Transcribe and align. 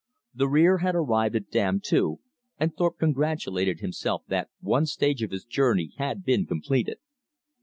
The 0.33 0.47
rear 0.49 0.79
had 0.79 0.95
arrived 0.95 1.35
at 1.35 1.51
Dam 1.51 1.79
Two, 1.79 2.21
and 2.59 2.75
Thorpe 2.75 2.97
congratulated 2.97 3.81
himself 3.81 4.23
that 4.29 4.49
one 4.59 4.87
stage 4.87 5.21
of 5.21 5.29
his 5.29 5.45
journey 5.45 5.91
had 5.97 6.25
been 6.25 6.47
completed. 6.47 6.97